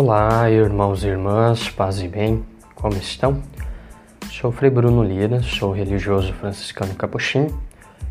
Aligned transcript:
Olá, 0.00 0.48
irmãos 0.48 1.02
e 1.02 1.08
irmãs, 1.08 1.68
paz 1.70 2.00
e 2.00 2.06
bem, 2.06 2.46
como 2.76 2.94
estão? 2.94 3.42
Sou 4.30 4.52
Frei 4.52 4.70
Bruno 4.70 5.02
Lira, 5.02 5.42
sou 5.42 5.72
religioso 5.72 6.32
franciscano 6.34 6.94
capuchinho 6.94 7.60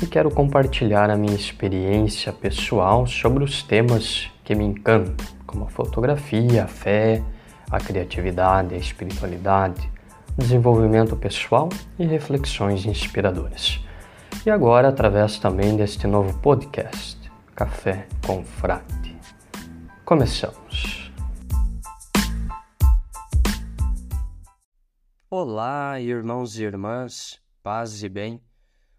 e 0.00 0.06
quero 0.06 0.30
compartilhar 0.30 1.10
a 1.10 1.16
minha 1.16 1.34
experiência 1.34 2.32
pessoal 2.32 3.04
sobre 3.04 3.42
os 3.42 3.64
temas 3.64 4.30
que 4.44 4.54
me 4.54 4.62
encantam, 4.62 5.26
como 5.44 5.64
a 5.64 5.68
fotografia, 5.68 6.62
a 6.62 6.68
fé, 6.68 7.20
a 7.68 7.80
criatividade, 7.80 8.76
a 8.76 8.78
espiritualidade, 8.78 9.90
desenvolvimento 10.38 11.16
pessoal 11.16 11.68
e 11.98 12.06
reflexões 12.06 12.86
inspiradoras. 12.86 13.84
E 14.46 14.50
agora, 14.50 14.86
através 14.86 15.36
também 15.40 15.74
deste 15.74 16.06
novo 16.06 16.38
podcast, 16.38 17.18
Café 17.56 18.06
com 18.24 18.44
Frade. 18.44 19.16
Começamos. 20.04 21.01
Olá, 25.34 25.98
irmãos 25.98 26.58
e 26.58 26.62
irmãs, 26.62 27.40
paz 27.62 28.02
e 28.02 28.08
bem. 28.10 28.38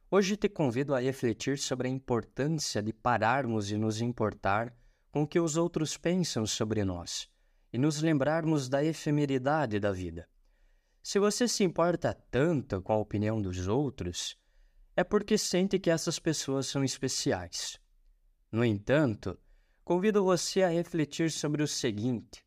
Hoje 0.09 0.35
te 0.35 0.49
convido 0.49 0.95
a 0.95 0.99
refletir 0.99 1.59
sobre 1.59 1.87
a 1.87 1.91
importância 1.91 2.81
de 2.81 2.91
pararmos 2.91 3.69
e 3.69 3.77
nos 3.77 4.01
importar 4.01 4.75
com 5.11 5.21
o 5.21 5.27
que 5.27 5.39
os 5.39 5.57
outros 5.57 5.95
pensam 5.95 6.43
sobre 6.47 6.83
nós 6.83 7.29
e 7.71 7.77
nos 7.77 8.01
lembrarmos 8.01 8.67
da 8.67 8.83
efemeridade 8.83 9.79
da 9.79 9.91
vida. 9.91 10.27
Se 11.03 11.19
você 11.19 11.47
se 11.47 11.63
importa 11.63 12.15
tanto 12.31 12.81
com 12.81 12.93
a 12.93 12.97
opinião 12.97 13.39
dos 13.39 13.67
outros, 13.67 14.35
é 14.95 15.03
porque 15.03 15.37
sente 15.37 15.77
que 15.77 15.91
essas 15.91 16.17
pessoas 16.17 16.65
são 16.65 16.83
especiais. 16.83 17.79
No 18.51 18.65
entanto, 18.65 19.37
convido 19.83 20.23
você 20.23 20.63
a 20.63 20.69
refletir 20.69 21.29
sobre 21.29 21.61
o 21.61 21.67
seguinte: 21.67 22.43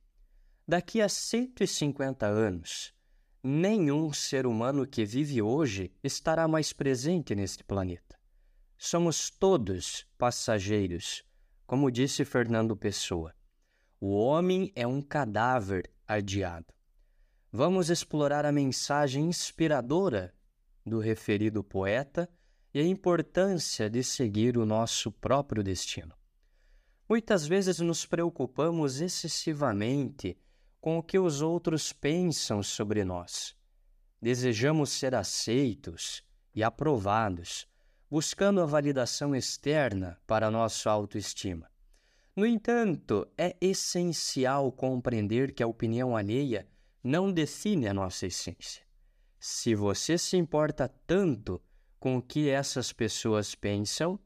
daqui 0.67 1.00
a 1.00 1.09
150 1.09 2.27
anos, 2.27 2.95
nenhum 3.47 4.12
ser 4.12 4.44
humano 4.44 4.84
que 4.84 5.05
vive 5.05 5.41
hoje 5.41 5.92
estará 6.02 6.48
mais 6.48 6.72
presente 6.72 7.34
neste 7.34 7.62
planeta. 7.62 8.19
Somos 8.77 9.30
todos 9.30 10.05
passageiros, 10.19 11.25
como 11.64 11.91
disse 11.91 12.25
Fernando 12.25 12.77
Pessoa. 12.77 13.33
O 14.00 14.16
homem 14.16 14.72
é 14.75 14.86
um 14.86 15.00
cadáver 15.00 15.88
adiado. 16.06 16.66
Vamos 17.53 17.88
explorar 17.88 18.44
a 18.44 18.50
mensagem 18.50 19.27
inspiradora 19.27 20.34
do 20.84 20.98
referido 20.98 21.62
poeta 21.62 22.28
e 22.75 22.81
a 22.81 22.84
importância 22.84 23.88
de 23.88 24.03
seguir 24.03 24.58
o 24.58 24.66
nosso 24.66 25.10
próprio 25.12 25.62
destino. 25.62 26.14
Muitas 27.08 27.47
vezes 27.47 27.78
nos 27.78 28.05
preocupamos 28.05 29.00
excessivamente 29.00 30.36
com 30.87 30.98
o 30.98 31.03
que 31.03 31.19
os 31.19 31.42
outros 31.42 31.92
pensam 31.92 32.62
sobre 32.62 33.05
nós. 33.05 33.56
Desejamos 34.23 34.91
ser 34.91 35.17
aceitos 35.17 36.23
e 36.55 36.62
aprovados, 36.62 37.67
buscando 38.09 38.61
a 38.61 38.67
validação 38.67 39.34
externa 39.34 40.17
para 40.28 40.48
nossa 40.48 40.89
autoestima. 40.89 41.69
No 42.37 42.47
entanto, 42.47 43.27
é 43.37 43.56
essencial 43.61 44.70
compreender 44.70 45.53
que 45.53 45.61
a 45.61 45.67
opinião 45.67 46.17
alheia 46.17 46.69
não 47.03 47.33
define 47.33 47.89
a 47.89 47.93
nossa 47.93 48.28
essência. 48.28 48.84
Se 49.41 49.75
você 49.75 50.17
se 50.17 50.37
importa 50.37 50.89
tanto 51.05 51.61
com 51.98 52.19
o 52.19 52.23
que 52.23 52.48
essas 52.48 52.93
pessoas 52.93 53.56
pensam, 53.56 54.21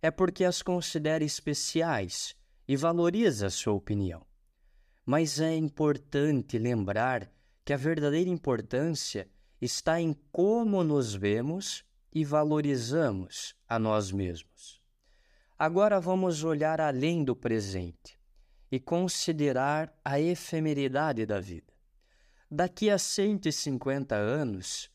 é 0.00 0.10
porque 0.10 0.46
as 0.46 0.62
considera 0.62 1.22
especiais 1.22 2.34
e 2.66 2.74
valoriza 2.74 3.48
a 3.48 3.50
sua 3.50 3.74
opinião. 3.74 4.25
Mas 5.06 5.38
é 5.38 5.54
importante 5.54 6.58
lembrar 6.58 7.30
que 7.64 7.72
a 7.72 7.76
verdadeira 7.76 8.28
importância 8.28 9.28
está 9.60 10.00
em 10.00 10.12
como 10.32 10.82
nos 10.82 11.14
vemos 11.14 11.84
e 12.12 12.24
valorizamos 12.24 13.54
a 13.68 13.78
nós 13.78 14.10
mesmos. 14.10 14.82
Agora 15.56 16.00
vamos 16.00 16.42
olhar 16.42 16.80
além 16.80 17.22
do 17.22 17.36
presente 17.36 18.18
e 18.70 18.80
considerar 18.80 19.96
a 20.04 20.18
efemeridade 20.20 21.24
da 21.24 21.38
vida. 21.38 21.72
Daqui 22.50 22.90
a 22.90 22.98
150 22.98 24.16
anos, 24.16 24.90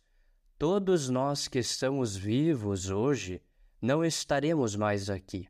todos 0.57 1.09
nós 1.09 1.47
que 1.47 1.59
estamos 1.59 2.17
vivos 2.17 2.89
hoje 2.89 3.41
não 3.81 4.03
estaremos 4.03 4.75
mais 4.75 5.09
aqui. 5.09 5.47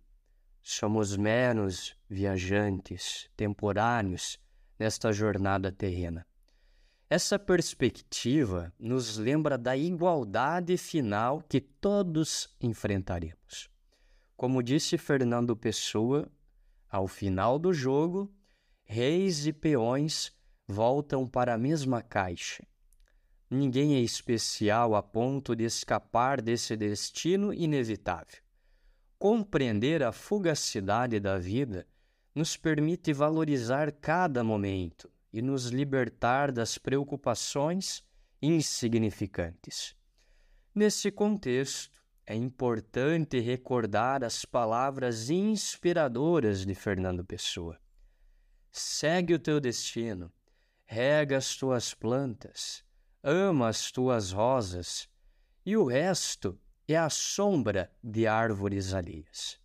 Somos 0.61 1.17
meros 1.17 1.95
viajantes, 2.07 3.27
temporâneos 3.35 4.39
nesta 4.81 5.13
jornada 5.13 5.71
terrena. 5.71 6.25
Essa 7.07 7.37
perspectiva 7.37 8.73
nos 8.79 9.15
lembra 9.15 9.55
da 9.55 9.77
igualdade 9.77 10.75
final 10.75 11.39
que 11.47 11.61
todos 11.61 12.49
enfrentaremos. 12.59 13.69
Como 14.35 14.63
disse 14.63 14.97
Fernando 14.97 15.55
Pessoa, 15.55 16.27
ao 16.89 17.07
final 17.07 17.59
do 17.59 17.71
jogo, 17.71 18.33
reis 18.83 19.45
e 19.45 19.53
peões 19.53 20.31
voltam 20.67 21.27
para 21.27 21.53
a 21.53 21.59
mesma 21.59 22.01
caixa. 22.01 22.65
Ninguém 23.51 23.93
é 23.93 23.99
especial 23.99 24.95
a 24.95 25.03
ponto 25.03 25.55
de 25.55 25.63
escapar 25.63 26.41
desse 26.41 26.75
destino 26.75 27.53
inevitável. 27.53 28.41
Compreender 29.19 30.01
a 30.01 30.11
fugacidade 30.11 31.19
da 31.19 31.37
vida 31.37 31.85
nos 32.33 32.55
permite 32.57 33.13
valorizar 33.13 33.91
cada 33.91 34.43
momento 34.43 35.09
e 35.33 35.41
nos 35.41 35.67
libertar 35.67 36.51
das 36.51 36.77
preocupações 36.77 38.03
insignificantes. 38.41 39.95
Nesse 40.73 41.11
contexto, 41.11 42.01
é 42.25 42.35
importante 42.35 43.39
recordar 43.39 44.23
as 44.23 44.45
palavras 44.45 45.29
inspiradoras 45.29 46.65
de 46.65 46.73
Fernando 46.73 47.25
Pessoa. 47.25 47.79
Segue 48.71 49.33
o 49.33 49.39
teu 49.39 49.59
destino 49.59 50.31
rega 50.91 51.37
as 51.37 51.55
tuas 51.55 51.93
plantas, 51.93 52.83
ama 53.23 53.69
as 53.69 53.89
tuas 53.93 54.33
rosas, 54.33 55.07
e 55.65 55.77
o 55.77 55.85
resto 55.85 56.59
é 56.85 56.97
a 56.97 57.09
sombra 57.09 57.89
de 58.03 58.27
árvores 58.27 58.93
alheias. 58.93 59.60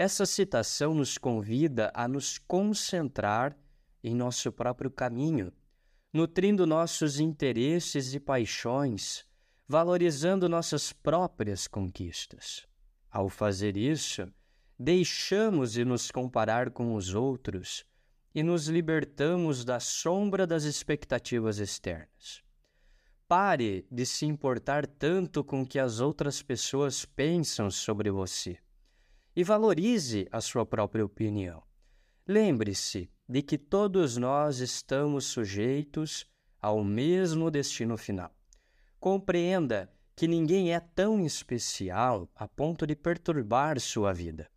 Essa 0.00 0.24
citação 0.24 0.94
nos 0.94 1.18
convida 1.18 1.90
a 1.92 2.06
nos 2.06 2.38
concentrar 2.38 3.58
em 4.00 4.14
nosso 4.14 4.52
próprio 4.52 4.92
caminho, 4.92 5.52
nutrindo 6.12 6.64
nossos 6.64 7.18
interesses 7.18 8.14
e 8.14 8.20
paixões, 8.20 9.26
valorizando 9.66 10.48
nossas 10.48 10.92
próprias 10.92 11.66
conquistas. 11.66 12.64
Ao 13.10 13.28
fazer 13.28 13.76
isso, 13.76 14.32
deixamos 14.78 15.72
de 15.72 15.84
nos 15.84 16.12
comparar 16.12 16.70
com 16.70 16.94
os 16.94 17.12
outros 17.12 17.84
e 18.32 18.40
nos 18.40 18.68
libertamos 18.68 19.64
da 19.64 19.80
sombra 19.80 20.46
das 20.46 20.62
expectativas 20.62 21.58
externas. 21.58 22.40
Pare 23.26 23.84
de 23.90 24.06
se 24.06 24.26
importar 24.26 24.86
tanto 24.86 25.42
com 25.42 25.62
o 25.62 25.66
que 25.66 25.80
as 25.80 25.98
outras 25.98 26.40
pessoas 26.40 27.04
pensam 27.04 27.68
sobre 27.68 28.12
você 28.12 28.60
e 29.34 29.44
valorize 29.44 30.28
a 30.30 30.40
sua 30.40 30.66
própria 30.66 31.04
opinião. 31.04 31.62
Lembre-se 32.26 33.10
de 33.28 33.42
que 33.42 33.56
todos 33.56 34.16
nós 34.16 34.58
estamos 34.58 35.26
sujeitos 35.26 36.26
ao 36.60 36.82
mesmo 36.82 37.50
destino 37.50 37.96
final. 37.96 38.34
Compreenda 38.98 39.92
que 40.16 40.26
ninguém 40.26 40.74
é 40.74 40.80
tão 40.80 41.24
especial 41.24 42.28
a 42.34 42.48
ponto 42.48 42.86
de 42.86 42.96
perturbar 42.96 43.78
sua 43.80 44.12
vida. 44.12 44.50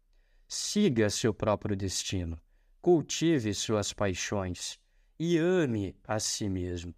Siga 0.48 1.10
seu 1.10 1.34
próprio 1.34 1.76
destino 1.76 2.42
cultive 2.82 3.54
suas 3.54 3.94
paixões 3.94 4.80
e 5.20 5.38
ame 5.38 5.96
a 6.04 6.20
si 6.20 6.50
mesmo. 6.50 6.94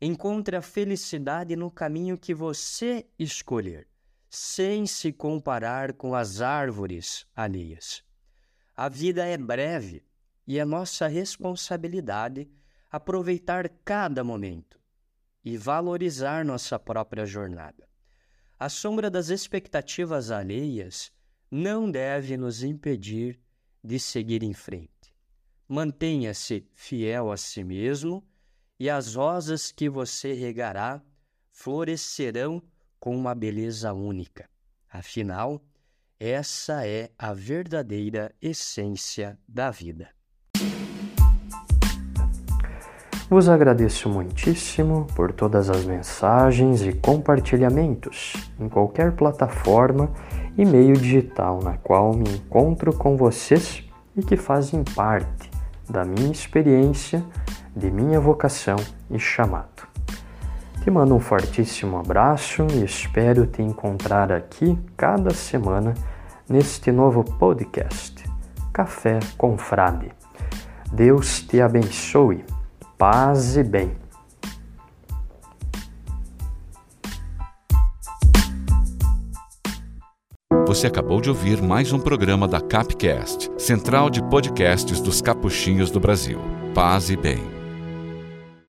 Encontre 0.00 0.56
a 0.56 0.62
felicidade 0.62 1.54
no 1.54 1.70
caminho 1.70 2.18
que 2.18 2.34
você 2.34 3.06
escolher, 3.16 3.86
sem 4.34 4.84
se 4.84 5.12
comparar 5.12 5.92
com 5.92 6.12
as 6.12 6.40
árvores 6.40 7.24
alheias. 7.36 8.02
A 8.76 8.88
vida 8.88 9.24
é 9.24 9.36
breve 9.36 10.04
e 10.44 10.58
é 10.58 10.64
nossa 10.64 11.06
responsabilidade 11.06 12.50
aproveitar 12.90 13.68
cada 13.84 14.24
momento 14.24 14.80
e 15.44 15.56
valorizar 15.56 16.44
nossa 16.44 16.80
própria 16.80 17.24
jornada. 17.24 17.88
A 18.58 18.68
sombra 18.68 19.08
das 19.08 19.28
expectativas 19.28 20.32
alheias 20.32 21.12
não 21.48 21.88
deve 21.88 22.36
nos 22.36 22.64
impedir 22.64 23.40
de 23.84 24.00
seguir 24.00 24.42
em 24.42 24.52
frente. 24.52 25.14
Mantenha-se 25.68 26.68
fiel 26.72 27.30
a 27.30 27.36
si 27.36 27.62
mesmo, 27.62 28.26
e 28.80 28.90
as 28.90 29.14
rosas 29.14 29.70
que 29.70 29.88
você 29.88 30.32
regará 30.32 31.00
florescerão 31.52 32.60
com 33.04 33.14
uma 33.14 33.34
beleza 33.34 33.92
única. 33.92 34.48
Afinal, 34.90 35.60
essa 36.18 36.86
é 36.86 37.10
a 37.18 37.34
verdadeira 37.34 38.34
essência 38.40 39.38
da 39.46 39.70
vida. 39.70 40.08
Vos 43.28 43.46
agradeço 43.46 44.08
muitíssimo 44.08 45.06
por 45.14 45.32
todas 45.32 45.68
as 45.68 45.84
mensagens 45.84 46.80
e 46.80 46.94
compartilhamentos 46.94 48.32
em 48.58 48.70
qualquer 48.70 49.14
plataforma 49.14 50.10
e 50.56 50.64
meio 50.64 50.94
digital 50.94 51.62
na 51.62 51.76
qual 51.76 52.14
me 52.14 52.30
encontro 52.30 52.90
com 52.96 53.18
vocês 53.18 53.84
e 54.16 54.22
que 54.22 54.38
fazem 54.38 54.82
parte 54.82 55.50
da 55.90 56.06
minha 56.06 56.32
experiência, 56.32 57.22
de 57.76 57.90
minha 57.90 58.18
vocação 58.18 58.76
e 59.10 59.18
chamado. 59.18 59.73
Te 60.84 60.90
mando 60.90 61.14
um 61.14 61.18
fortíssimo 61.18 61.96
abraço 61.96 62.66
e 62.74 62.84
espero 62.84 63.46
te 63.46 63.62
encontrar 63.62 64.30
aqui 64.30 64.78
cada 64.94 65.32
semana 65.32 65.94
neste 66.46 66.92
novo 66.92 67.24
podcast, 67.24 68.22
Café 68.70 69.18
com 69.38 69.56
Frade. 69.56 70.12
Deus 70.92 71.40
te 71.40 71.58
abençoe, 71.62 72.44
paz 72.98 73.56
e 73.56 73.62
bem. 73.62 73.96
Você 80.66 80.86
acabou 80.86 81.18
de 81.18 81.30
ouvir 81.30 81.62
mais 81.62 81.94
um 81.94 81.98
programa 81.98 82.46
da 82.46 82.60
Capcast, 82.60 83.50
Central 83.56 84.10
de 84.10 84.22
Podcasts 84.24 85.00
dos 85.00 85.22
Capuchinhos 85.22 85.90
do 85.90 85.98
Brasil. 85.98 86.38
Paz 86.74 87.08
e 87.08 87.16
bem. 87.16 87.53